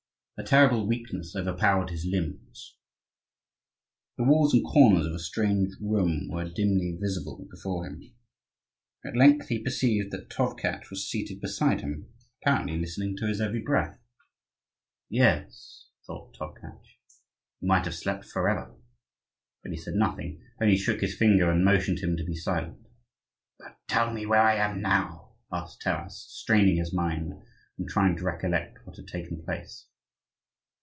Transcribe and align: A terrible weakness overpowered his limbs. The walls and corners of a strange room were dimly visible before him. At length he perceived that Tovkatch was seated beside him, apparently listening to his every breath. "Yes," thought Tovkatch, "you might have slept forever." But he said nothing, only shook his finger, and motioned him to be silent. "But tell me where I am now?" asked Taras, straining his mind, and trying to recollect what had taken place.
A 0.37 0.43
terrible 0.43 0.87
weakness 0.87 1.35
overpowered 1.35 1.91
his 1.91 2.03
limbs. 2.03 2.75
The 4.17 4.23
walls 4.23 4.55
and 4.55 4.65
corners 4.65 5.05
of 5.05 5.13
a 5.13 5.19
strange 5.19 5.73
room 5.79 6.29
were 6.31 6.49
dimly 6.49 6.97
visible 6.99 7.45
before 7.51 7.85
him. 7.85 8.11
At 9.05 9.15
length 9.15 9.49
he 9.49 9.61
perceived 9.63 10.09
that 10.09 10.31
Tovkatch 10.31 10.89
was 10.89 11.07
seated 11.07 11.41
beside 11.41 11.81
him, 11.81 12.11
apparently 12.41 12.79
listening 12.79 13.15
to 13.17 13.27
his 13.27 13.39
every 13.39 13.61
breath. 13.61 13.99
"Yes," 15.09 15.89
thought 16.07 16.33
Tovkatch, 16.33 16.97
"you 17.59 17.67
might 17.67 17.85
have 17.85 17.93
slept 17.93 18.25
forever." 18.25 18.73
But 19.61 19.73
he 19.73 19.77
said 19.77 19.93
nothing, 19.93 20.41
only 20.59 20.75
shook 20.75 21.01
his 21.01 21.15
finger, 21.15 21.51
and 21.51 21.63
motioned 21.63 21.99
him 21.99 22.17
to 22.17 22.23
be 22.25 22.33
silent. 22.35 22.83
"But 23.59 23.77
tell 23.87 24.11
me 24.11 24.25
where 24.25 24.41
I 24.41 24.55
am 24.55 24.81
now?" 24.81 25.35
asked 25.51 25.81
Taras, 25.83 26.17
straining 26.31 26.77
his 26.77 26.91
mind, 26.91 27.31
and 27.77 27.87
trying 27.87 28.15
to 28.17 28.23
recollect 28.23 28.79
what 28.87 28.95
had 28.97 29.05
taken 29.05 29.43
place. 29.45 29.85